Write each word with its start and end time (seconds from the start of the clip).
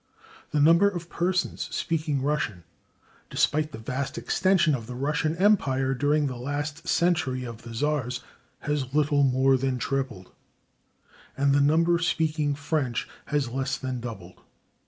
The 0.49 0.59
number 0.59 0.89
of 0.89 1.11
persons 1.11 1.67
speaking 1.69 2.23
Russian, 2.23 2.63
despite 3.29 3.71
the 3.71 3.77
vast 3.77 4.17
extension 4.17 4.73
of 4.73 4.87
the 4.87 4.95
Russian 4.95 5.35
empire 5.37 5.93
during 5.93 6.25
the 6.25 6.37
last 6.39 6.87
century 6.87 7.43
of 7.43 7.61
the 7.61 7.71
czars, 7.75 8.23
has 8.61 8.95
little 8.95 9.21
more 9.21 9.57
than 9.57 9.77
tripled, 9.77 10.31
and 11.37 11.53
the 11.53 11.61
number 11.61 11.99
speaking 11.99 12.55
French 12.55 13.07
has 13.25 13.49
less 13.51 13.77
than 13.77 13.99
doubled. 13.99 14.41